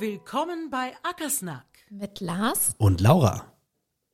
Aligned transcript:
Willkommen 0.00 0.70
bei 0.70 0.92
Ackersnack. 1.04 1.66
Mit 1.88 2.20
Lars 2.20 2.74
und 2.78 3.00
Laura. 3.00 3.52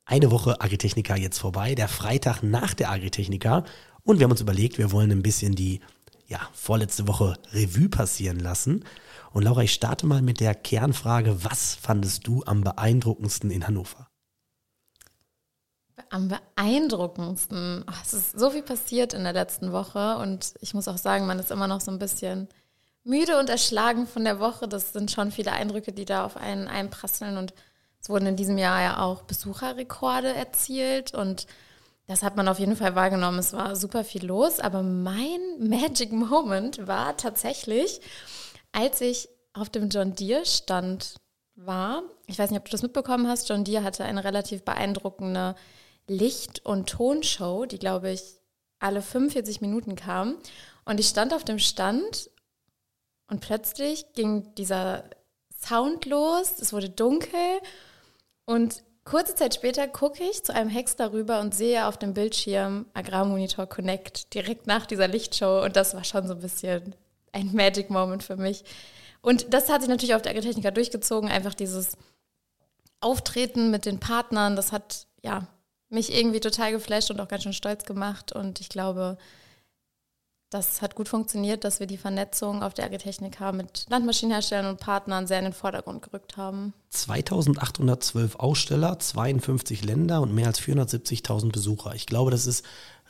Eine 0.04 0.30
Woche 0.30 0.61
Agritechnica 0.61 1.16
jetzt 1.16 1.38
vorbei, 1.38 1.75
der 1.75 1.88
Freitag 1.88 2.43
nach 2.43 2.75
der 2.75 2.91
Agritechnica. 2.91 3.64
Und 4.03 4.19
wir 4.19 4.24
haben 4.24 4.30
uns 4.30 4.43
überlegt, 4.43 4.77
wir 4.77 4.93
wollen 4.93 5.11
ein 5.11 5.22
bisschen 5.22 5.54
die 5.54 5.80
ja, 6.27 6.41
vorletzte 6.52 7.09
Woche 7.09 7.38
Revue 7.52 7.88
passieren 7.88 8.38
lassen. 8.41 8.84
Und 9.32 9.45
Laura, 9.45 9.62
ich 9.62 9.73
starte 9.73 10.06
mal 10.06 10.20
mit 10.20 10.41
der 10.41 10.55
Kernfrage, 10.55 11.45
was 11.45 11.77
fandest 11.77 12.27
du 12.27 12.42
am 12.45 12.60
beeindruckendsten 12.60 13.51
in 13.51 13.66
Hannover? 13.66 14.09
Am 16.10 16.28
beeindruckendsten. 16.28 17.87
Oh, 17.88 17.95
es 18.02 18.12
ist 18.12 18.38
so 18.38 18.51
viel 18.51 18.62
passiert 18.62 19.15
in 19.15 19.24
der 19.24 19.33
letzten 19.33 19.73
Woche 19.73 20.19
und 20.19 20.52
ich 20.60 20.74
muss 20.74 20.88
auch 20.88 20.98
sagen, 20.98 21.27
man 21.27 21.38
ist 21.38 21.51
immer 21.51 21.69
noch 21.69 21.80
so 21.80 21.91
ein 21.91 21.98
bisschen 21.98 22.48
müde 23.04 23.38
und 23.38 23.48
erschlagen 23.48 24.06
von 24.06 24.24
der 24.24 24.40
Woche. 24.40 24.68
Das 24.68 24.92
sind 24.92 25.10
schon 25.10 25.30
viele 25.32 25.52
Eindrücke, 25.52 25.92
die 25.92 26.04
da 26.04 26.24
auf 26.24 26.36
einen 26.36 26.68
einprasseln 26.68 27.36
und 27.36 27.54
es 28.00 28.09
wurden 28.09 28.26
in 28.26 28.36
diesem 28.36 28.56
Jahr 28.56 28.80
ja 28.80 29.02
auch 29.02 29.23
Besucherrekorde 29.23 30.32
erzielt 30.34 31.14
und 31.14 31.46
das 32.06 32.23
hat 32.23 32.36
man 32.36 32.48
auf 32.48 32.59
jeden 32.59 32.74
Fall 32.74 32.96
wahrgenommen. 32.96 33.38
Es 33.38 33.52
war 33.52 33.76
super 33.76 34.02
viel 34.02 34.24
los, 34.24 34.59
aber 34.59 34.82
mein 34.82 35.40
Magic 35.60 36.10
Moment 36.12 36.86
war 36.86 37.16
tatsächlich, 37.16 38.00
als 38.73 39.01
ich 39.01 39.28
auf 39.52 39.68
dem 39.68 39.90
John 39.90 40.14
Deere 40.14 40.45
Stand 40.46 41.16
war. 41.54 42.02
Ich 42.26 42.38
weiß 42.38 42.51
nicht, 42.51 42.59
ob 42.59 42.64
du 42.64 42.73
das 42.73 42.82
mitbekommen 42.82 43.28
hast. 43.28 43.48
John 43.48 43.64
Deere 43.64 43.84
hatte 43.84 44.04
eine 44.04 44.24
relativ 44.24 44.64
beeindruckende 44.64 45.54
Licht- 46.09 46.64
und 46.64 46.88
Tonshow, 46.88 47.66
die, 47.66 47.78
glaube 47.78 48.10
ich, 48.10 48.40
alle 48.80 49.02
45 49.02 49.60
Minuten 49.60 49.95
kam. 49.95 50.37
Und 50.84 50.98
ich 50.98 51.06
stand 51.06 51.34
auf 51.34 51.45
dem 51.45 51.59
Stand 51.59 52.30
und 53.30 53.41
plötzlich 53.41 54.13
ging 54.15 54.54
dieser 54.57 55.04
Sound 55.65 56.04
los, 56.07 56.59
es 56.59 56.73
wurde 56.73 56.91
dunkel. 56.91 57.60
Und 58.45 58.82
kurze 59.04 59.35
Zeit 59.35 59.54
später 59.54 59.87
gucke 59.87 60.24
ich 60.24 60.43
zu 60.43 60.52
einem 60.52 60.68
Hex 60.68 60.96
darüber 60.96 61.41
und 61.41 61.54
sehe 61.54 61.87
auf 61.87 61.96
dem 61.96 62.13
Bildschirm 62.13 62.87
Agrarmonitor 62.93 63.66
Connect 63.66 64.34
direkt 64.34 64.66
nach 64.66 64.84
dieser 64.84 65.06
Lichtshow. 65.06 65.62
Und 65.65 65.77
das 65.77 65.94
war 65.94 66.04
schon 66.04 66.27
so 66.27 66.34
ein 66.34 66.41
bisschen 66.41 66.94
ein 67.32 67.53
Magic 67.53 67.88
Moment 67.88 68.25
für 68.25 68.37
mich. 68.37 68.65
Und 69.22 69.54
das 69.54 69.69
hat 69.69 69.82
sich 69.82 69.91
natürlich 69.91 70.15
auf 70.15 70.22
der 70.22 70.32
Agritechnica 70.32 70.71
durchgezogen, 70.71 71.31
einfach 71.31 71.54
dieses 71.54 71.97
Auftreten 73.00 73.71
mit 73.71 73.87
den 73.87 74.00
Partnern, 74.00 74.56
das 74.56 74.72
hat 74.72 75.06
ja 75.22 75.47
mich 75.88 76.15
irgendwie 76.15 76.41
total 76.41 76.72
geflasht 76.72 77.10
und 77.10 77.21
auch 77.21 77.28
ganz 77.28 77.43
schön 77.43 77.53
stolz 77.53 77.84
gemacht. 77.84 78.32
Und 78.32 78.60
ich 78.60 78.69
glaube, 78.69 79.19
das 80.50 80.82
hat 80.82 80.97
gut 80.97 81.09
funktioniert, 81.09 81.62
dass 81.62 81.78
wir 81.78 81.87
die 81.87 81.97
Vernetzung 81.97 82.65
auf 82.65 82.75
der 82.75 82.84
Agritechnica 82.84 83.53
mit 83.53 83.87
Landmaschinenherstellern 83.88 84.66
und 84.66 84.81
Partnern 84.81 85.28
sehr 85.28 85.38
in 85.38 85.44
den 85.44 85.53
Vordergrund 85.53 86.03
gerückt 86.03 86.37
haben. 86.37 86.75
2812 86.91 88.34
Aussteller, 88.34 88.98
52 88.98 89.84
Länder 89.84 90.20
und 90.20 90.34
mehr 90.34 90.48
als 90.48 90.60
470.000 90.60 91.53
Besucher. 91.53 91.94
Ich 91.94 92.06
glaube, 92.06 92.32
das 92.32 92.47
ist 92.47 92.66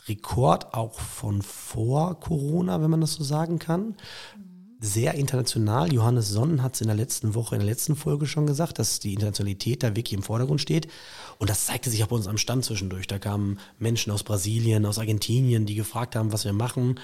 Rekord 0.06 0.74
auch 0.74 0.98
von 1.00 1.40
vor 1.40 2.20
Corona, 2.20 2.82
wenn 2.82 2.90
man 2.90 3.00
das 3.00 3.14
so 3.14 3.24
sagen 3.24 3.58
kann. 3.58 3.96
Sehr 4.82 5.14
international. 5.14 5.92
Johannes 5.92 6.30
Sonnen 6.30 6.62
hat 6.62 6.74
es 6.74 6.80
in 6.80 6.86
der 6.86 6.96
letzten 6.96 7.34
Woche, 7.34 7.54
in 7.54 7.60
der 7.60 7.68
letzten 7.68 7.96
Folge 7.96 8.26
schon 8.26 8.46
gesagt, 8.46 8.78
dass 8.78 8.98
die 8.98 9.12
Internationalität 9.12 9.82
da 9.82 9.94
wirklich 9.94 10.14
im 10.14 10.22
Vordergrund 10.22 10.62
steht. 10.62 10.88
Und 11.36 11.50
das 11.50 11.66
zeigte 11.66 11.90
sich 11.90 12.02
auch 12.02 12.06
bei 12.08 12.16
uns 12.16 12.26
am 12.26 12.38
Stand 12.38 12.64
zwischendurch. 12.64 13.06
Da 13.06 13.18
kamen 13.18 13.58
Menschen 13.78 14.10
aus 14.10 14.22
Brasilien, 14.22 14.86
aus 14.86 14.98
Argentinien, 14.98 15.66
die 15.66 15.74
gefragt 15.74 16.16
haben, 16.16 16.32
was 16.32 16.46
wir 16.46 16.54
machen. 16.54 16.98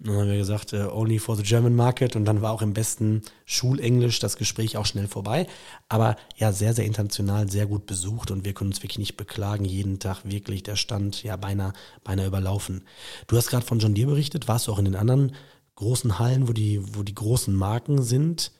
Und 0.00 0.08
dann 0.08 0.16
haben 0.16 0.30
wir 0.30 0.38
gesagt, 0.38 0.72
uh, 0.72 0.88
only 0.92 1.20
for 1.20 1.36
the 1.36 1.44
German 1.44 1.76
market. 1.76 2.16
Und 2.16 2.24
dann 2.24 2.42
war 2.42 2.50
auch 2.50 2.62
im 2.62 2.74
besten 2.74 3.22
Schulenglisch 3.44 4.18
das 4.18 4.36
Gespräch 4.36 4.76
auch 4.76 4.86
schnell 4.86 5.06
vorbei. 5.06 5.46
Aber 5.88 6.16
ja, 6.38 6.50
sehr, 6.50 6.74
sehr 6.74 6.86
international, 6.86 7.48
sehr 7.48 7.66
gut 7.66 7.86
besucht. 7.86 8.32
Und 8.32 8.44
wir 8.44 8.52
können 8.52 8.70
uns 8.70 8.82
wirklich 8.82 8.98
nicht 8.98 9.16
beklagen. 9.16 9.64
Jeden 9.64 10.00
Tag 10.00 10.22
wirklich 10.24 10.64
der 10.64 10.74
Stand 10.74 11.22
ja 11.22 11.36
beinahe, 11.36 11.72
beinahe 12.02 12.26
überlaufen. 12.26 12.82
Du 13.28 13.36
hast 13.36 13.46
gerade 13.46 13.64
von 13.64 13.78
John 13.78 13.94
Deere 13.94 14.10
berichtet. 14.10 14.48
Warst 14.48 14.66
du 14.66 14.72
auch 14.72 14.80
in 14.80 14.86
den 14.86 14.96
anderen 14.96 15.36
großen 15.76 16.18
Hallen, 16.18 16.48
wo 16.48 16.52
die, 16.52 16.80
wo 16.96 17.02
die 17.02 17.14
großen 17.14 17.54
Marken 17.54 18.02
sind? 18.02 18.52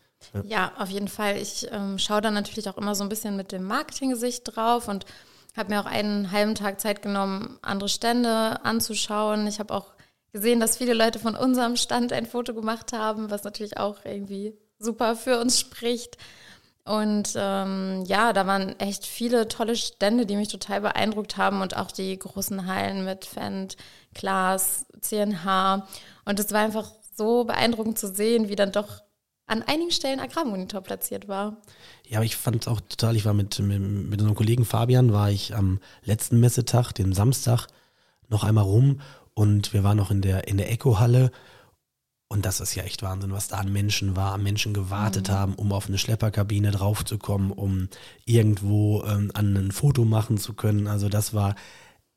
Ja, 0.44 0.72
auf 0.78 0.88
jeden 0.88 1.08
Fall. 1.08 1.36
Ich 1.36 1.66
ähm, 1.70 1.98
schaue 1.98 2.20
da 2.20 2.30
natürlich 2.30 2.68
auch 2.68 2.78
immer 2.78 2.94
so 2.94 3.02
ein 3.02 3.08
bisschen 3.08 3.36
mit 3.36 3.52
dem 3.52 3.64
Marketing-Gesicht 3.64 4.42
drauf 4.44 4.88
und 4.88 5.04
habe 5.56 5.70
mir 5.70 5.80
auch 5.80 5.86
einen 5.86 6.30
halben 6.30 6.54
Tag 6.54 6.80
Zeit 6.80 7.02
genommen, 7.02 7.58
andere 7.62 7.88
Stände 7.88 8.64
anzuschauen. 8.64 9.46
Ich 9.46 9.58
habe 9.58 9.74
auch 9.74 9.92
gesehen, 10.32 10.60
dass 10.60 10.78
viele 10.78 10.94
Leute 10.94 11.18
von 11.18 11.36
unserem 11.36 11.76
Stand 11.76 12.12
ein 12.12 12.26
Foto 12.26 12.54
gemacht 12.54 12.92
haben, 12.92 13.30
was 13.30 13.44
natürlich 13.44 13.76
auch 13.76 14.04
irgendwie 14.04 14.54
super 14.78 15.14
für 15.16 15.40
uns 15.40 15.60
spricht. 15.60 16.16
Und 16.84 17.34
ähm, 17.36 18.02
ja, 18.06 18.32
da 18.32 18.46
waren 18.46 18.78
echt 18.80 19.06
viele 19.06 19.46
tolle 19.46 19.76
Stände, 19.76 20.26
die 20.26 20.34
mich 20.34 20.48
total 20.48 20.80
beeindruckt 20.80 21.36
haben 21.36 21.60
und 21.60 21.76
auch 21.76 21.92
die 21.92 22.18
großen 22.18 22.66
Hallen 22.66 23.04
mit 23.04 23.24
Fendt, 23.24 23.76
Klaas, 24.14 24.86
CNH. 25.00 25.86
Und 26.24 26.40
es 26.40 26.50
war 26.50 26.60
einfach 26.60 26.90
so 27.22 27.44
beeindruckend 27.44 27.98
zu 27.98 28.12
sehen, 28.12 28.48
wie 28.48 28.56
dann 28.56 28.72
doch 28.72 29.02
an 29.46 29.62
einigen 29.62 29.90
Stellen 29.90 30.20
Agrarmonitor 30.20 30.80
platziert 30.80 31.28
war. 31.28 31.58
Ja, 32.08 32.18
aber 32.18 32.24
ich 32.24 32.36
fand 32.36 32.62
es 32.62 32.68
auch 32.68 32.80
total, 32.80 33.16
ich 33.16 33.24
war 33.24 33.34
mit, 33.34 33.58
mit, 33.58 33.80
mit 33.80 34.20
unserem 34.20 34.34
Kollegen 34.34 34.64
Fabian, 34.64 35.12
war 35.12 35.30
ich 35.30 35.54
am 35.54 35.80
letzten 36.04 36.40
Messetag, 36.40 36.92
dem 36.92 37.12
Samstag, 37.12 37.66
noch 38.28 38.44
einmal 38.44 38.64
rum 38.64 39.00
und 39.34 39.72
wir 39.72 39.84
waren 39.84 39.96
noch 39.96 40.10
in 40.10 40.22
der, 40.22 40.48
in 40.48 40.56
der 40.56 40.70
Eco-Halle 40.70 41.30
und 42.28 42.46
das 42.46 42.60
ist 42.60 42.74
ja 42.74 42.82
echt 42.82 43.02
Wahnsinn, 43.02 43.32
was 43.32 43.48
da 43.48 43.58
an 43.58 43.70
Menschen 43.70 44.16
war, 44.16 44.38
Menschen 44.38 44.72
gewartet 44.72 45.28
mhm. 45.28 45.32
haben, 45.32 45.54
um 45.54 45.70
auf 45.72 45.88
eine 45.88 45.98
Schlepperkabine 45.98 46.70
draufzukommen, 46.70 47.50
um 47.50 47.88
irgendwo 48.24 49.04
ähm, 49.04 49.30
an 49.34 49.54
ein 49.54 49.70
Foto 49.70 50.06
machen 50.06 50.38
zu 50.38 50.54
können. 50.54 50.86
Also 50.86 51.10
das 51.10 51.34
war 51.34 51.54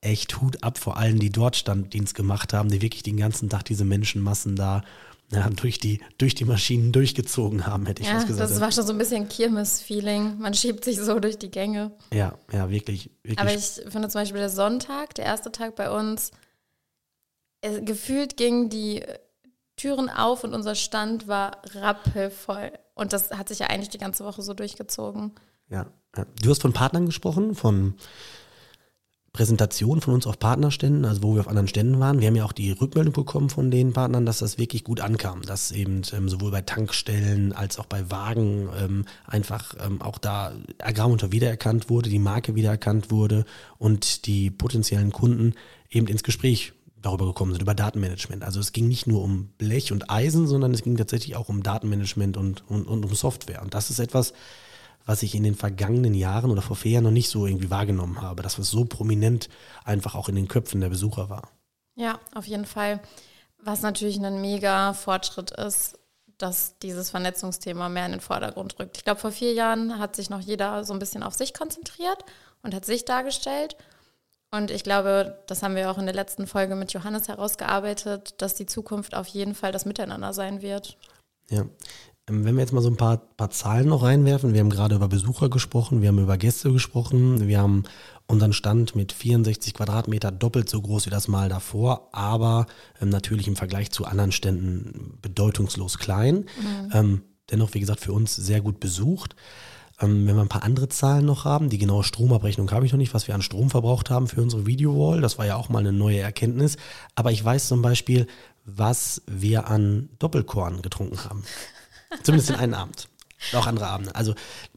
echt 0.06 0.42
Hut 0.42 0.64
ab 0.64 0.78
vor 0.78 0.98
allen, 0.98 1.20
die 1.20 1.32
dort 1.32 1.56
Standdienst 1.56 2.16
gemacht 2.16 2.54
haben, 2.54 2.70
die 2.70 2.82
wirklich 2.82 3.04
den 3.04 3.18
ganzen 3.18 3.50
Tag 3.50 3.66
diese 3.66 3.86
Menschenmassen 3.86 4.56
da 4.56 4.84
ja, 5.32 5.50
durch, 5.50 5.80
die, 5.80 6.02
durch 6.18 6.36
die 6.36 6.46
Maschinen 6.46 6.92
durchgezogen 6.92 7.66
haben, 7.66 7.88
hätte 7.88 8.04
ich 8.04 8.08
ja, 8.08 8.16
was 8.16 8.28
gesagt. 8.28 8.52
Das 8.52 8.62
war 8.62 8.72
schon 8.72 8.86
so 8.86 8.94
ein 8.94 9.00
bisschen 9.00 9.28
Kirmes-Feeling. 9.28 10.38
Man 10.38 10.54
schiebt 10.54 10.86
sich 10.86 11.00
so 11.00 11.20
durch 11.20 11.38
die 11.40 11.50
Gänge. 11.50 11.92
Ja, 12.14 12.38
ja, 12.52 12.70
wirklich, 12.70 13.10
wirklich. 13.24 13.40
Aber 13.40 13.54
ich 13.54 13.92
finde 13.92 14.08
zum 14.10 14.22
Beispiel 14.22 14.40
der 14.40 14.50
Sonntag, 14.50 15.16
der 15.16 15.26
erste 15.26 15.52
Tag 15.52 15.76
bei 15.76 15.90
uns, 15.90 16.32
äh, 17.62 17.82
gefühlt 17.82 18.38
gingen 18.38 18.70
die 18.70 19.04
Türen 19.78 20.10
auf 20.10 20.44
und 20.44 20.54
unser 20.54 20.76
Stand 20.76 21.28
war 21.28 21.58
rappelvoll. 21.74 22.72
Und 22.94 23.12
das 23.12 23.32
hat 23.32 23.50
sich 23.50 23.60
ja 23.60 23.68
eigentlich 23.68 23.90
die 23.90 23.98
ganze 23.98 24.24
Woche 24.26 24.42
so 24.42 24.54
durchgezogen. 24.54 25.32
Ja, 25.70 25.88
ja. 26.16 26.26
du 26.42 26.50
hast 26.52 26.62
von 26.62 26.72
Partnern 26.74 27.08
gesprochen, 27.08 27.56
von 27.56 27.96
Präsentation 29.36 30.00
von 30.00 30.14
uns 30.14 30.26
auf 30.28 30.40
Partnerständen, 30.40 31.04
also 31.04 31.22
wo 31.22 31.34
wir 31.34 31.42
auf 31.42 31.50
anderen 31.50 31.68
Ständen 31.68 32.00
waren. 32.00 32.22
Wir 32.22 32.28
haben 32.28 32.38
ja 32.38 32.46
auch 32.46 32.54
die 32.54 32.72
Rückmeldung 32.72 33.12
bekommen 33.12 33.50
von 33.50 33.70
den 33.70 33.92
Partnern, 33.92 34.26
dass 34.26 34.40
das 34.40 34.58
wirklich 34.58 34.86
gut 34.86 35.02
ankam, 35.02 35.42
dass 35.42 35.74
eben 35.74 36.04
ähm, 36.14 36.30
sowohl 36.30 36.52
bei 36.52 36.62
Tankstellen 36.62 37.52
als 37.52 37.78
auch 37.78 37.86
bei 37.86 38.10
Wagen 38.10 38.70
ähm, 38.80 39.06
einfach 39.28 39.76
ähm, 39.86 40.02
auch 40.02 40.20
da 40.20 40.54
Agrarmunter 40.80 41.34
wiedererkannt 41.34 41.90
wurde, 41.90 42.10
die 42.10 42.18
Marke 42.18 42.56
wiedererkannt 42.56 43.12
wurde 43.12 43.44
und 43.78 44.26
die 44.26 44.52
potenziellen 44.52 45.12
Kunden 45.12 45.54
eben 45.90 46.08
ins 46.08 46.24
Gespräch 46.24 46.72
darüber 47.02 47.26
gekommen 47.26 47.52
sind, 47.52 47.62
über 47.62 47.76
Datenmanagement. 47.76 48.42
Also 48.42 48.62
es 48.62 48.72
ging 48.72 48.88
nicht 48.88 49.06
nur 49.06 49.22
um 49.22 49.50
Blech 49.58 49.92
und 49.92 50.10
Eisen, 50.10 50.48
sondern 50.48 50.74
es 50.74 50.82
ging 50.82 50.96
tatsächlich 50.96 51.36
auch 51.36 51.50
um 51.50 51.62
Datenmanagement 51.62 52.38
und, 52.38 52.64
und, 52.70 52.88
und 52.88 53.04
um 53.04 53.14
Software. 53.14 53.62
Und 53.62 53.74
das 53.74 53.90
ist 53.90 54.00
etwas, 54.00 54.32
was 55.06 55.24
ich 55.24 55.36
in 55.36 55.44
den 55.44 55.56
vergangenen 55.56 56.14
Jahren 56.14 56.52
oder 56.52 56.62
vor 56.62 56.76
vier 56.76 56.94
Jahren 56.94 57.04
noch 57.04 57.12
nicht 57.12 57.30
so 57.30 57.46
irgendwie 57.46 57.70
wahrgenommen 57.70 58.22
habe, 58.22 58.42
dass 58.42 58.58
es 58.58 58.70
so 58.70 58.86
prominent 58.86 59.50
einfach 59.84 60.16
auch 60.16 60.30
in 60.30 60.36
den 60.36 60.48
Köpfen 60.48 60.82
der 60.82 60.90
Besucher 60.90 61.30
war. 61.30 61.50
Ja, 61.96 62.20
auf 62.34 62.46
jeden 62.46 62.66
Fall. 62.66 63.00
Was 63.62 63.82
natürlich 63.82 64.18
ein 64.20 64.42
mega 64.42 64.94
Fortschritt 64.94 65.52
ist, 65.52 65.98
dass 66.38 66.78
dieses 66.80 67.12
Vernetzungsthema 67.12 67.88
mehr 67.90 68.06
in 68.06 68.14
den 68.14 68.22
Vordergrund 68.22 68.78
rückt. 68.80 68.98
Ich 68.98 69.04
glaube, 69.04 69.22
vor 69.22 69.32
vier 69.32 69.54
Jahren 69.54 70.00
hat 70.00 70.16
sich 70.16 70.30
noch 70.30 70.42
jeder 70.42 70.84
so 70.84 70.94
ein 70.94 71.00
bisschen 71.00 71.24
auf 71.24 71.34
sich 71.34 71.54
konzentriert 71.54 72.26
und 72.62 72.76
hat 72.76 72.86
sich 72.86 73.06
dargestellt. 73.06 73.78
Und 74.52 74.72
ich 74.72 74.84
glaube, 74.84 75.44
das 75.48 75.64
haben 75.64 75.76
wir 75.76 75.90
auch 75.90 75.98
in 75.98 76.06
der 76.06 76.16
letzten 76.16 76.48
Folge 76.48 76.76
mit 76.76 76.94
Johannes 76.94 77.28
herausgearbeitet, 77.28 78.42
dass 78.42 78.56
die 78.56 78.66
Zukunft 78.66 79.16
auf 79.16 79.28
jeden 79.28 79.56
Fall 79.56 79.72
das 79.72 79.86
Miteinander 79.86 80.34
sein 80.34 80.62
wird. 80.62 80.98
Ja, 81.50 81.66
wenn 82.28 82.56
wir 82.56 82.62
jetzt 82.62 82.74
mal 82.74 82.82
so 82.82 82.90
ein 82.90 82.98
paar, 82.98 83.18
paar 83.18 83.52
Zahlen 83.52 83.88
noch 83.88 84.02
reinwerfen, 84.02 84.54
wir 84.54 84.60
haben 84.60 84.72
gerade 84.72 84.96
über 84.96 85.08
Besucher 85.08 85.50
gesprochen, 85.50 86.02
wir 86.02 86.08
haben 86.10 86.20
über 86.20 86.38
Gäste 86.38 86.72
gesprochen, 86.72 87.48
wir 87.48 87.60
haben 87.60 87.84
unseren 88.26 88.54
Stand 88.54 88.96
mit 88.96 89.12
64 89.12 89.76
Quadratmeter 89.76 90.32
doppelt 90.32 90.68
so 90.68 90.82
groß 90.82 91.06
wie 91.06 91.12
das 91.12 91.28
Mal 91.28 91.50
davor, 91.50 92.10
aber 92.14 92.66
ähm, 93.00 93.10
natürlich 93.10 93.48
im 93.48 93.56
Vergleich 93.56 93.92
zu 93.92 94.06
anderen 94.06 94.32
Ständen 94.32 95.20
bedeutungslos 95.22 96.00
klein. 96.00 96.46
Mhm. 96.60 96.92
Ähm, 96.94 97.22
dennoch, 97.52 97.76
wie 97.76 97.80
gesagt, 97.80 98.00
für 98.00 98.14
uns 98.14 98.36
sehr 98.36 98.62
gut 98.62 98.80
besucht. 98.80 99.36
Ähm, 100.02 100.26
wenn 100.26 100.36
wir 100.36 100.42
ein 100.42 100.50
paar 100.50 100.64
andere 100.64 100.90
Zahlen 100.90 101.26
noch 101.26 101.46
haben, 101.46 101.70
die 101.70 101.78
genaue 101.78 102.04
Stromabrechnung 102.04 102.72
habe 102.72 102.88
ich 102.88 102.92
noch 102.92 102.98
nicht, 102.98 103.14
was 103.14 103.28
wir 103.28 103.36
an 103.36 103.44
Strom 103.44 103.70
verbraucht 103.70 104.10
haben 104.10 104.28
für 104.28 104.42
unsere 104.42 104.66
Videowall, 104.66 105.22
das 105.22 105.38
war 105.38 105.46
ja 105.46 105.58
auch 105.58 105.70
mal 105.70 105.80
eine 105.80 105.94
neue 105.94 106.20
Erkenntnis. 106.20 106.78
Aber 107.14 107.32
ich 107.32 107.46
weiß 107.46 107.68
zum 107.68 107.84
Beispiel, 107.84 108.26
was 108.66 109.22
wir 109.28 109.68
an 109.68 110.10
Doppelkorn 110.18 110.82
getrunken 110.82 111.24
haben. 111.24 111.44
Zumindest 112.24 112.50
in 112.50 112.56
einen 112.56 112.74
Abend. 112.74 113.08
Auch 113.54 113.68
andere 113.68 113.88
Abende. 113.88 114.16
Also 114.16 114.34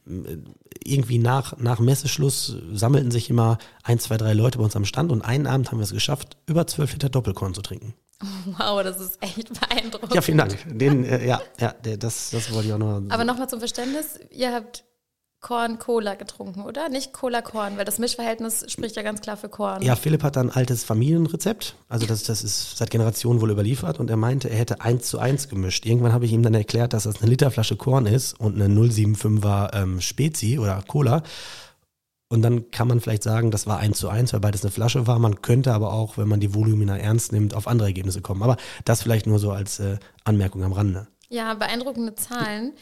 äh, 0.07 0.39
irgendwie 0.85 1.19
nach, 1.19 1.57
nach 1.59 1.79
Messeschluss 1.79 2.57
sammelten 2.73 3.11
sich 3.11 3.31
immer 3.31 3.59
ein, 3.83 3.99
zwei, 3.99 4.17
drei 4.17 4.33
Leute 4.33 4.59
bei 4.59 4.65
uns 4.65 4.77
am 4.77 4.85
Stand 4.85 5.11
und 5.13 5.23
einen 5.23 5.47
Abend 5.47 5.71
haben 5.71 5.79
wir 5.79 5.85
es 5.85 5.93
geschafft, 5.93 6.37
über 6.47 6.67
zwölf 6.67 6.93
Liter 6.93 7.09
Doppelkorn 7.09 7.55
zu 7.55 7.63
trinken. 7.63 7.95
Wow, 8.59 8.83
das 8.83 9.01
ist 9.01 9.23
echt 9.23 9.49
beeindruckend. 9.61 10.15
Ja, 10.15 10.23
vielen 10.23 10.39
Dank. 10.39 10.59
Den, 10.67 11.05
äh, 11.05 11.27
ja, 11.27 11.41
ja, 11.61 11.73
der, 11.73 11.97
das, 11.97 12.31
das 12.31 12.53
wollte 12.53 12.69
ich 12.69 12.75
auch 12.75 12.79
noch. 12.79 13.03
Aber 13.11 13.25
nochmal 13.25 13.49
zum 13.49 13.61
Verständnis, 13.61 14.19
ihr 14.31 14.53
habt 14.53 14.85
Korn-Cola 15.41 16.15
getrunken, 16.15 16.63
oder? 16.63 16.89
Nicht 16.89 17.13
Cola-Korn, 17.13 17.77
weil 17.77 17.85
das 17.85 17.99
Mischverhältnis 17.99 18.65
spricht 18.71 18.97
ja 18.97 19.03
ganz 19.03 19.21
klar 19.21 19.37
für 19.37 19.49
Korn. 19.49 19.83
Ja, 19.83 19.95
Philipp 19.95 20.25
hat 20.25 20.37
ein 20.37 20.51
altes 20.51 20.83
Familienrezept, 20.83 21.77
also 21.89 22.07
das, 22.07 22.25
das 22.25 22.43
ist 22.43 22.77
seit 22.77 22.91
Generationen 22.91 23.41
wohl 23.41 23.51
überliefert 23.51 24.01
und 24.01 24.11
er 24.11 24.17
meinte, 24.17 24.51
er 24.51 24.59
hätte 24.59 24.81
eins 24.81 25.07
zu 25.07 25.19
eins 25.21 25.49
gemischt. 25.49 25.87
Irgendwann 25.87 26.13
habe 26.13 26.25
ich 26.25 26.33
ihm 26.33 26.43
dann 26.43 26.55
erklärt, 26.55 26.93
dass 26.93 27.05
das 27.05 27.21
eine 27.21 27.31
Literflasche 27.31 27.77
Korn 27.77 28.07
ist 28.07 28.39
und 28.41 28.61
eine 28.61 28.75
075er 28.75 29.75
ähm, 29.75 30.01
Spezi 30.01 30.59
oder 30.59 30.83
Cola. 30.87 31.23
Und 32.31 32.43
dann 32.43 32.71
kann 32.71 32.89
man 32.89 33.01
vielleicht 33.01 33.23
sagen, 33.23 33.51
das 33.51 33.67
war 33.67 33.79
eins 33.79 33.99
zu 33.99 34.09
eins, 34.11 34.33
weil 34.33 34.41
beides 34.41 34.63
eine 34.63 34.71
Flasche 34.71 35.07
war. 35.07 35.19
Man 35.19 35.41
könnte 35.41 35.73
aber 35.73 35.93
auch, 35.93 36.19
wenn 36.19 36.29
man 36.29 36.41
die 36.41 36.55
Volumina 36.55 36.99
ernst 36.99 37.33
nimmt, 37.33 37.55
auf 37.55 37.67
andere 37.67 37.89
Ergebnisse 37.89 38.21
kommen. 38.21 38.43
Aber 38.43 38.59
das 38.85 39.03
vielleicht 39.03 39.27
nur 39.27 39.39
so 39.39 39.51
als 39.53 39.81
äh, 39.81 39.99
Anmerkung 40.25 40.63
am 40.63 40.73
Rande. 40.73 41.07
Ja, 41.31 41.55
beeindruckende 41.55 42.15
Zahlen. 42.17 42.73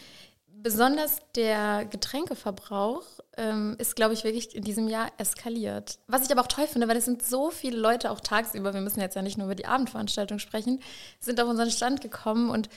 Besonders 0.67 1.21
der 1.37 1.85
Getränkeverbrauch 1.85 3.05
ähm, 3.37 3.77
ist, 3.79 3.95
glaube 3.95 4.15
ich, 4.15 4.25
wirklich 4.25 4.53
in 4.57 4.65
diesem 4.65 4.89
Jahr 4.89 5.13
eskaliert. 5.17 6.01
Was 6.09 6.25
ich 6.25 6.33
aber 6.33 6.41
auch 6.41 6.49
toll 6.49 6.67
finde, 6.67 6.89
weil 6.89 6.97
es 6.97 7.05
sind 7.05 7.23
so 7.23 7.53
viele 7.53 7.79
Leute 7.79 8.11
auch 8.11 8.19
tagsüber, 8.19 8.75
wir 8.75 8.81
müssen 8.81 8.99
jetzt 8.99 9.15
ja 9.15 9.23
nicht 9.23 9.39
nur 9.39 9.47
über 9.47 9.55
die 9.55 9.67
Abendveranstaltung 9.67 10.41
sprechen, 10.41 10.81
sind 11.21 11.41
auf 11.41 11.49
unseren 11.49 11.71
Stand 11.71 12.01
gekommen 12.01 12.51
und 12.51 12.69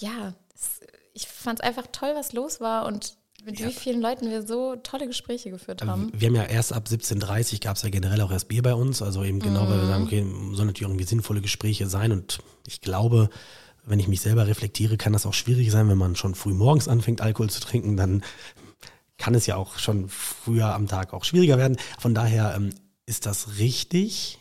ja, 0.00 0.34
es, 0.52 0.80
ich 1.14 1.28
fand 1.28 1.60
es 1.60 1.64
einfach 1.64 1.86
toll, 1.92 2.10
was 2.16 2.32
los 2.32 2.60
war 2.60 2.86
und 2.86 3.14
mit 3.44 3.60
ja. 3.60 3.68
wie 3.68 3.72
vielen 3.72 4.00
Leuten 4.00 4.28
wir 4.28 4.44
so 4.44 4.74
tolle 4.74 5.06
Gespräche 5.06 5.50
geführt 5.50 5.82
ähm, 5.82 5.90
haben. 5.90 6.12
Wir 6.12 6.26
haben 6.26 6.34
ja 6.34 6.42
erst 6.42 6.72
ab 6.72 6.88
17.30 6.90 7.62
gab 7.62 7.76
es 7.76 7.82
ja 7.82 7.88
generell 7.88 8.20
auch 8.20 8.32
erst 8.32 8.48
Bier 8.48 8.62
bei 8.62 8.74
uns, 8.74 9.00
also 9.00 9.22
eben 9.22 9.38
genau, 9.38 9.66
mhm. 9.66 9.70
weil 9.70 9.80
wir 9.82 9.86
sagen, 9.86 10.02
okay, 10.02 10.26
sollen 10.54 10.66
natürlich 10.66 10.90
irgendwie 10.90 11.04
sinnvolle 11.04 11.40
Gespräche 11.40 11.86
sein 11.86 12.10
und 12.10 12.40
ich 12.66 12.80
glaube, 12.80 13.30
wenn 13.86 14.00
ich 14.00 14.08
mich 14.08 14.20
selber 14.20 14.46
reflektiere, 14.46 14.96
kann 14.96 15.12
das 15.12 15.26
auch 15.26 15.34
schwierig 15.34 15.70
sein, 15.70 15.88
wenn 15.88 15.96
man 15.96 16.16
schon 16.16 16.34
früh 16.34 16.52
morgens 16.52 16.88
anfängt, 16.88 17.20
Alkohol 17.20 17.48
zu 17.48 17.60
trinken, 17.60 17.96
dann 17.96 18.22
kann 19.16 19.34
es 19.34 19.46
ja 19.46 19.56
auch 19.56 19.78
schon 19.78 20.08
früher 20.08 20.74
am 20.74 20.88
Tag 20.88 21.14
auch 21.14 21.24
schwieriger 21.24 21.56
werden. 21.56 21.78
Von 21.98 22.14
daher 22.14 22.54
ähm, 22.56 22.74
ist 23.06 23.24
das 23.24 23.58
richtig, 23.58 24.38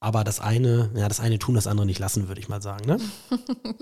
aber 0.00 0.24
das 0.24 0.40
eine, 0.40 0.90
ja, 0.94 1.08
das 1.08 1.20
eine 1.20 1.38
tun, 1.38 1.56
das 1.56 1.66
andere 1.66 1.86
nicht 1.86 1.98
lassen, 1.98 2.28
würde 2.28 2.40
ich 2.40 2.48
mal 2.48 2.62
sagen, 2.62 2.86
ne? 2.86 3.00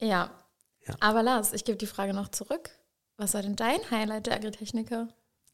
ja. 0.00 0.30
ja. 0.86 0.94
Aber 0.98 1.22
Lars, 1.22 1.52
ich 1.52 1.64
gebe 1.64 1.78
die 1.78 1.86
Frage 1.86 2.12
noch 2.12 2.28
zurück. 2.28 2.70
Was 3.16 3.34
war 3.34 3.42
denn 3.42 3.56
dein 3.56 3.78
Highlight 3.90 4.26
der 4.26 4.34
Agritechniker? 4.34 5.08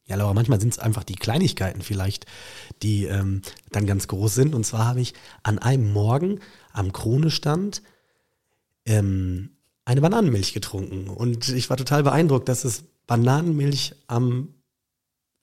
Ja, 0.05 0.15
Laura, 0.15 0.33
manchmal 0.33 0.59
sind 0.59 0.73
es 0.73 0.79
einfach 0.79 1.03
die 1.03 1.15
Kleinigkeiten 1.15 1.81
vielleicht, 1.81 2.25
die 2.81 3.05
ähm, 3.05 3.41
dann 3.71 3.85
ganz 3.85 4.07
groß 4.07 4.33
sind. 4.33 4.55
Und 4.55 4.65
zwar 4.65 4.85
habe 4.85 5.01
ich 5.01 5.13
an 5.43 5.59
einem 5.59 5.91
Morgen 5.91 6.39
am 6.71 6.93
Kronestand 6.93 7.83
ähm, 8.87 9.51
eine 9.85 10.01
Bananenmilch 10.01 10.53
getrunken. 10.53 11.07
Und 11.07 11.49
ich 11.49 11.69
war 11.69 11.77
total 11.77 12.03
beeindruckt, 12.03 12.49
dass 12.49 12.65
es 12.65 12.83
Bananenmilch 13.05 13.95
am 14.07 14.53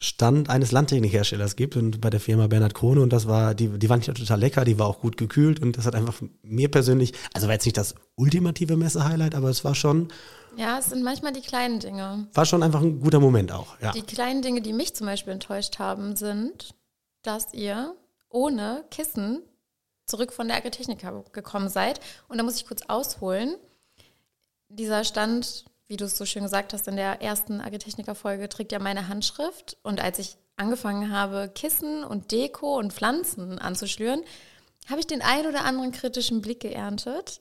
Stand 0.02 0.50
eines 0.50 0.70
Landtechnikherstellers 0.70 1.56
gibt 1.56 1.76
und 1.76 2.00
bei 2.00 2.10
der 2.10 2.20
Firma 2.20 2.46
Bernhard 2.46 2.74
Krone 2.74 3.00
und 3.00 3.12
das 3.12 3.26
war, 3.26 3.54
die, 3.54 3.68
die 3.68 3.86
fand 3.86 4.06
ich 4.06 4.14
total 4.14 4.38
lecker, 4.38 4.64
die 4.66 4.78
war 4.78 4.86
auch 4.86 5.00
gut 5.00 5.16
gekühlt 5.16 5.60
und 5.62 5.78
das 5.78 5.86
hat 5.86 5.94
einfach 5.94 6.20
mir 6.42 6.70
persönlich, 6.70 7.14
also 7.32 7.46
war 7.46 7.54
jetzt 7.54 7.64
nicht 7.64 7.78
das 7.78 7.94
ultimative 8.16 8.76
Messe-Highlight, 8.76 9.34
aber 9.34 9.48
es 9.48 9.64
war 9.64 9.74
schon. 9.74 10.08
Ja, 10.56 10.78
es 10.78 10.86
sind 10.86 11.02
manchmal 11.02 11.32
die 11.32 11.40
kleinen 11.40 11.80
Dinge. 11.80 12.28
War 12.34 12.44
schon 12.44 12.62
einfach 12.62 12.82
ein 12.82 13.00
guter 13.00 13.18
Moment 13.18 13.50
auch, 13.50 13.80
ja. 13.80 13.92
Die 13.92 14.02
kleinen 14.02 14.42
Dinge, 14.42 14.60
die 14.60 14.74
mich 14.74 14.94
zum 14.94 15.06
Beispiel 15.06 15.32
enttäuscht 15.32 15.78
haben, 15.78 16.16
sind, 16.16 16.74
dass 17.22 17.54
ihr 17.54 17.94
ohne 18.28 18.84
Kissen 18.90 19.42
zurück 20.06 20.32
von 20.32 20.48
der 20.48 20.56
Agritechnica 20.56 21.24
gekommen 21.32 21.68
seid. 21.68 22.00
Und 22.28 22.38
da 22.38 22.44
muss 22.44 22.56
ich 22.56 22.66
kurz 22.66 22.82
ausholen. 22.88 23.56
Dieser 24.68 25.04
Stand, 25.04 25.64
wie 25.86 25.96
du 25.96 26.04
es 26.04 26.16
so 26.16 26.24
schön 26.24 26.42
gesagt 26.42 26.72
hast, 26.72 26.88
in 26.88 26.96
der 26.96 27.22
ersten 27.22 27.60
Agritechnica-Folge 27.60 28.48
trägt 28.48 28.72
ja 28.72 28.78
meine 28.78 29.08
Handschrift. 29.08 29.76
Und 29.82 30.00
als 30.02 30.18
ich 30.18 30.36
angefangen 30.56 31.10
habe, 31.10 31.50
Kissen 31.54 32.04
und 32.04 32.32
Deko 32.32 32.78
und 32.78 32.92
Pflanzen 32.92 33.58
anzuschlüren, 33.58 34.22
habe 34.88 35.00
ich 35.00 35.06
den 35.06 35.22
ein 35.22 35.46
oder 35.46 35.64
anderen 35.64 35.92
kritischen 35.92 36.42
Blick 36.42 36.60
geerntet. 36.60 37.40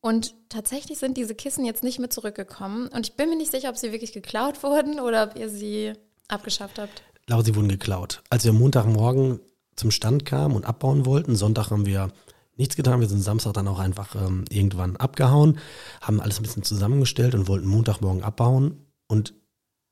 Und 0.00 0.34
tatsächlich 0.48 0.98
sind 0.98 1.16
diese 1.16 1.34
Kissen 1.34 1.64
jetzt 1.64 1.84
nicht 1.84 1.98
mehr 1.98 2.10
zurückgekommen. 2.10 2.88
Und 2.88 3.06
ich 3.06 3.14
bin 3.14 3.30
mir 3.30 3.36
nicht 3.36 3.52
sicher, 3.52 3.70
ob 3.70 3.76
sie 3.76 3.92
wirklich 3.92 4.12
geklaut 4.12 4.62
wurden 4.62 5.00
oder 5.00 5.24
ob 5.24 5.36
ihr 5.36 5.48
sie 5.48 5.94
abgeschafft 6.28 6.78
habt. 6.78 7.02
Laura, 7.28 7.44
sie 7.44 7.54
wurden 7.54 7.68
geklaut. 7.68 8.22
Als 8.28 8.44
wir 8.44 8.52
Montagmorgen 8.52 9.40
zum 9.76 9.90
Stand 9.90 10.24
kamen 10.24 10.54
und 10.54 10.64
abbauen 10.64 11.06
wollten. 11.06 11.36
Sonntag 11.36 11.70
haben 11.70 11.86
wir 11.86 12.12
nichts 12.56 12.76
getan. 12.76 13.00
Wir 13.00 13.08
sind 13.08 13.22
Samstag 13.22 13.54
dann 13.54 13.68
auch 13.68 13.78
einfach 13.78 14.14
ähm, 14.14 14.44
irgendwann 14.48 14.96
abgehauen, 14.96 15.58
haben 16.00 16.20
alles 16.20 16.38
ein 16.38 16.42
bisschen 16.42 16.62
zusammengestellt 16.62 17.34
und 17.34 17.48
wollten 17.48 17.66
Montagmorgen 17.66 18.22
abbauen. 18.22 18.86
Und 19.08 19.34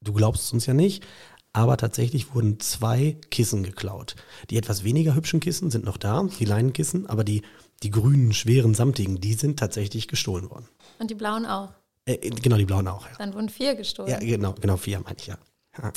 du 0.02 0.12
glaubst 0.12 0.44
es 0.44 0.52
uns 0.52 0.66
ja 0.66 0.74
nicht, 0.74 1.04
aber 1.52 1.76
tatsächlich 1.76 2.34
wurden 2.34 2.60
zwei 2.60 3.16
Kissen 3.30 3.62
geklaut. 3.62 4.14
Die 4.50 4.56
etwas 4.56 4.84
weniger 4.84 5.14
hübschen 5.14 5.40
Kissen 5.40 5.70
sind 5.70 5.84
noch 5.84 5.96
da, 5.96 6.22
die 6.38 6.44
Leinenkissen, 6.44 7.06
aber 7.06 7.24
die, 7.24 7.42
die 7.82 7.90
grünen, 7.90 8.32
schweren, 8.32 8.74
samtigen, 8.74 9.20
die 9.20 9.34
sind 9.34 9.58
tatsächlich 9.58 10.06
gestohlen 10.06 10.50
worden. 10.50 10.68
Und 10.98 11.10
die 11.10 11.14
blauen 11.14 11.46
auch? 11.46 11.70
Äh, 12.04 12.30
genau, 12.30 12.56
die 12.56 12.66
blauen 12.66 12.86
auch, 12.88 13.06
ja. 13.06 13.12
Dann 13.18 13.34
wurden 13.34 13.48
vier 13.48 13.74
gestohlen. 13.74 14.10
Ja, 14.10 14.18
genau, 14.18 14.54
genau, 14.60 14.76
vier 14.76 15.00
meine 15.00 15.16
ich, 15.18 15.26
ja. 15.26 15.38
ja. 15.82 15.92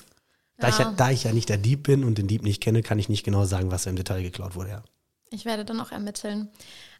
Da, 0.57 0.67
ja. 0.67 0.73
ich 0.73 0.79
ja, 0.79 0.91
da 0.91 1.11
ich 1.11 1.23
ja 1.23 1.33
nicht 1.33 1.49
der 1.49 1.57
Dieb 1.57 1.83
bin 1.83 2.03
und 2.03 2.17
den 2.17 2.27
Dieb 2.27 2.43
nicht 2.43 2.61
kenne, 2.61 2.83
kann 2.83 2.99
ich 2.99 3.09
nicht 3.09 3.23
genau 3.23 3.45
sagen, 3.45 3.71
was 3.71 3.85
im 3.85 3.95
Detail 3.95 4.21
geklaut 4.21 4.55
wurde, 4.55 4.69
ja. 4.69 4.83
Ich 5.29 5.45
werde 5.45 5.65
dann 5.65 5.81
auch 5.81 5.91
ermitteln. 5.91 6.49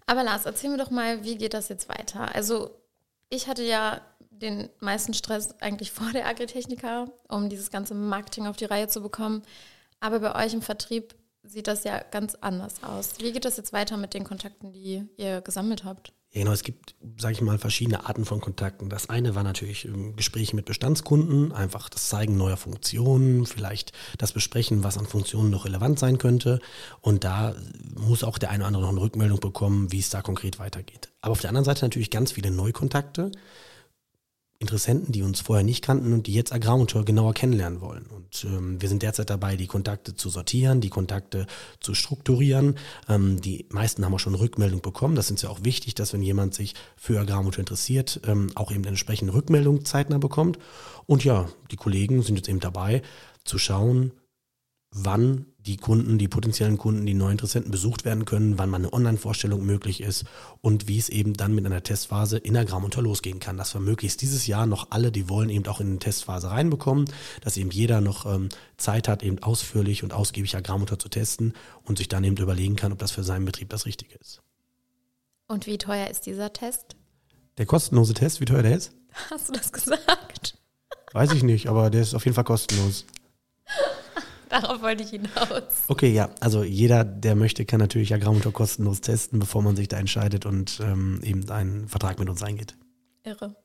Aber 0.08 0.24
Lars, 0.24 0.46
erzähl 0.46 0.72
mir 0.72 0.78
doch 0.78 0.90
mal, 0.90 1.24
wie 1.24 1.38
geht 1.38 1.54
das 1.54 1.70
jetzt 1.70 1.88
weiter? 1.88 2.34
Also, 2.34 2.72
ich 3.30 3.48
hatte 3.48 3.64
ja 3.64 4.02
den 4.30 4.70
meisten 4.80 5.14
Stress 5.14 5.60
eigentlich 5.62 5.92
vor 5.94 6.12
der 6.12 6.28
Agritechnika, 6.28 7.06
um 7.30 7.50
dieses 7.50 7.70
ganze 7.70 7.94
Marketing 7.94 8.48
auf 8.48 8.58
die 8.58 8.66
Reihe 8.66 8.88
zu 8.88 9.02
bekommen. 9.02 9.44
Aber 10.00 10.20
bei 10.20 10.46
euch 10.46 10.54
im 10.54 10.62
Vertrieb 10.62 11.16
sieht 11.44 11.68
das 11.68 11.84
ja 11.84 12.00
ganz 12.00 12.36
anders 12.36 12.84
aus. 12.84 13.16
Wie 13.20 13.32
geht 13.32 13.46
das 13.46 13.58
jetzt 13.58 13.74
weiter 13.74 13.98
mit 13.98 14.14
den 14.14 14.24
Kontakten, 14.24 14.74
die 14.74 15.06
ihr 15.18 15.42
gesammelt 15.42 15.84
habt? 15.84 16.14
Ja, 16.34 16.40
genau, 16.40 16.52
es 16.52 16.64
gibt, 16.64 16.96
sage 17.18 17.34
ich 17.34 17.42
mal, 17.42 17.60
verschiedene 17.60 18.08
Arten 18.08 18.26
von 18.26 18.42
Kontakten. 18.42 18.90
Das 18.90 19.08
eine 19.08 19.36
war 19.36 19.44
natürlich 19.44 19.86
ähm, 19.86 20.16
Gespräche 20.16 20.56
mit 20.56 20.66
Bestandskunden, 20.66 21.52
einfach 21.52 21.90
das 21.90 22.10
Zeigen 22.10 22.38
neuer 22.38 22.58
Funktionen, 22.58 23.46
vielleicht 23.46 23.92
das 24.18 24.32
Besprechen, 24.32 24.84
was 24.84 24.98
an 24.98 25.06
Funktionen 25.06 25.52
noch 25.52 25.66
relevant 25.66 26.00
sein 26.00 26.18
könnte. 26.18 26.60
Und 27.02 27.24
da 27.24 27.54
muss 27.96 28.24
auch 28.24 28.40
der 28.40 28.50
eine 28.50 28.64
oder 28.64 28.68
andere 28.68 28.82
noch 28.82 28.90
eine 28.90 29.02
Rückmeldung 29.02 29.40
bekommen, 29.40 29.92
wie 29.92 30.00
es 30.00 30.10
da 30.10 30.24
konkret 30.24 30.58
weitergeht. 30.58 31.10
Aber 31.22 31.34
auf 31.34 31.42
der 31.42 31.52
anderen 31.52 31.66
Seite 31.66 31.86
natürlich 31.86 32.10
ganz 32.10 32.32
viele 32.32 32.50
Neukontakte. 32.50 33.32
Interessenten, 34.64 35.12
die 35.12 35.22
uns 35.22 35.42
vorher 35.42 35.64
nicht 35.64 35.84
kannten 35.84 36.14
und 36.14 36.26
die 36.26 36.34
jetzt 36.34 36.52
Agrarmonteur 36.52 37.06
genauer 37.06 37.34
kennenlernen 37.34 37.82
wollen. 37.82 38.06
Und 38.08 38.46
ähm, 38.46 38.82
wir 38.82 38.90
sind 38.90 39.04
derzeit 39.04 39.30
dabei, 39.30 39.56
die 39.56 39.68
Kontakte 39.68 40.16
zu 40.16 40.30
sortieren, 40.30 40.82
die 40.82 40.90
Kontakte 40.90 41.46
zu 41.80 41.94
strukturieren. 41.94 42.76
Ähm, 43.08 43.42
die 43.42 43.68
meisten 43.70 44.04
haben 44.04 44.14
auch 44.14 44.20
schon 44.20 44.36
Rückmeldung 44.36 44.82
bekommen. 44.82 45.16
Das 45.16 45.30
ist 45.30 45.44
ja 45.44 45.50
auch 45.50 45.64
wichtig, 45.64 45.96
dass 45.96 46.14
wenn 46.14 46.24
jemand 46.24 46.54
sich 46.56 46.74
für 46.96 47.20
Agrarmonteur 47.20 47.60
interessiert, 47.60 48.22
ähm, 48.26 48.52
auch 48.56 48.72
eben 48.72 48.86
entsprechende 48.86 49.34
Rückmeldung 49.34 49.86
zeitnah 49.86 50.18
bekommt. 50.18 50.58
Und 51.06 51.24
ja, 51.24 51.48
die 51.70 51.76
Kollegen 51.76 52.24
sind 52.24 52.38
jetzt 52.38 52.50
eben 52.50 52.60
dabei, 52.60 53.02
zu 53.44 53.58
schauen, 53.60 54.14
wann 54.92 55.46
die 55.66 55.78
Kunden, 55.78 56.18
die 56.18 56.28
potenziellen 56.28 56.78
Kunden, 56.78 57.06
die 57.06 57.14
neuen 57.14 57.34
Interessenten 57.34 57.72
besucht 57.72 58.04
werden 58.04 58.26
können, 58.26 58.58
wann 58.58 58.70
man 58.70 58.82
eine 58.82 58.94
Online-Vorstellung 58.94 59.66
möglich 59.66 60.02
ist 60.02 60.26
und 60.62 60.88
wie 60.88 60.98
es 60.98 61.10
eben 61.10 61.34
dann 61.34 61.56
mit 61.56 61.66
einer 61.66 61.82
Testphase 61.82 62.38
in 62.38 62.58
Agrarmunter 62.58 63.02
losgehen 63.02 63.40
kann. 63.40 63.58
Dass 63.58 63.74
wir 63.74 63.80
möglichst 63.80 64.22
dieses 64.22 64.46
Jahr 64.46 64.66
noch 64.66 64.92
alle, 64.92 65.12
die 65.12 65.30
wollen, 65.30 65.50
eben 65.50 65.66
auch 65.68 65.80
in 65.80 65.88
eine 65.88 66.00
Testphase 66.00 66.52
reinbekommen, 66.52 67.06
dass 67.42 67.56
eben 67.56 67.72
jeder 67.72 68.02
noch 68.02 68.26
ähm, 68.26 68.50
Zeit 68.78 69.08
hat, 69.08 69.24
eben 69.24 69.42
ausführlich 69.42 70.04
und 70.04 70.12
ausgiebig 70.12 70.56
Agrarmunter 70.56 71.00
zu 71.00 71.08
testen 71.08 71.54
und 71.84 71.98
sich 71.98 72.10
dann 72.10 72.24
eben 72.24 72.36
überlegen 72.38 72.76
kann, 72.76 72.92
ob 72.92 73.00
das 73.00 73.12
für 73.12 73.24
seinen 73.24 73.46
Betrieb 73.46 73.70
das 73.70 73.86
Richtige 73.86 74.16
ist. 74.16 74.42
Und 75.48 75.66
wie 75.66 75.78
teuer 75.78 76.08
ist 76.08 76.26
dieser 76.26 76.52
Test? 76.52 76.96
Der 77.58 77.66
kostenlose 77.66 78.14
Test, 78.14 78.42
wie 78.42 78.46
teuer 78.46 78.64
der 78.64 78.76
ist? 78.76 78.94
Hast 79.30 79.50
du 79.50 79.54
das 79.54 79.72
gesagt? 79.72 80.58
Weiß 81.14 81.32
ich 81.32 81.44
nicht, 81.44 81.68
aber 81.68 81.90
der 81.90 82.02
ist 82.02 82.16
auf 82.16 82.26
jeden 82.26 82.34
Fall 82.34 82.44
kostenlos. 82.44 83.06
Darauf 84.54 84.84
wollte 84.84 85.02
ich 85.02 85.10
hinaus. 85.10 85.64
Okay, 85.88 86.14
ja. 86.14 86.30
Also 86.40 86.64
jeder, 86.64 87.04
der 87.04 87.36
möchte, 87.36 87.66
kann 87.66 87.80
natürlich 87.80 88.14
Agrarmotor 88.14 88.54
kostenlos 88.54 89.02
testen, 89.02 89.40
bevor 89.40 89.64
man 89.64 89.76
sich 89.76 89.88
da 89.88 89.98
entscheidet 89.98 90.46
und 90.46 90.80
ähm, 90.80 91.20
eben 91.24 91.50
einen 91.50 91.88
Vertrag 91.88 92.20
mit 92.20 92.30
uns 92.30 92.44
eingeht. 92.44 92.78
Irre. 93.24 93.56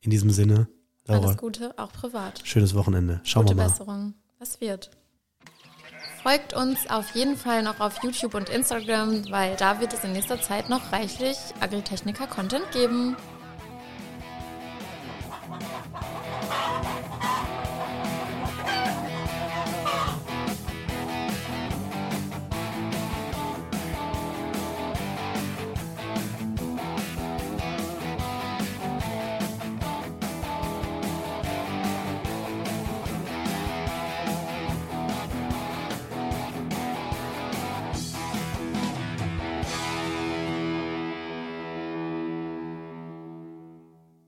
In 0.00 0.10
diesem 0.10 0.30
Sinne, 0.30 0.68
Laura. 1.06 1.26
Alles 1.26 1.36
Gute, 1.36 1.78
auch 1.78 1.92
privat. 1.92 2.40
Schönes 2.44 2.74
Wochenende. 2.74 3.20
Schauen 3.24 3.44
Gute 3.44 3.58
wir 3.58 3.64
mal. 3.64 3.68
Besserung. 3.68 4.14
Was 4.38 4.62
wird? 4.62 4.90
Folgt 6.22 6.54
uns 6.54 6.88
auf 6.88 7.14
jeden 7.14 7.36
Fall 7.36 7.62
noch 7.62 7.80
auf 7.80 8.02
YouTube 8.02 8.32
und 8.32 8.48
Instagram, 8.48 9.30
weil 9.30 9.54
da 9.56 9.80
wird 9.80 9.92
es 9.92 10.02
in 10.02 10.12
nächster 10.12 10.40
Zeit 10.40 10.70
noch 10.70 10.92
reichlich 10.92 11.36
Agritechniker-Content 11.60 12.72
geben. 12.72 13.16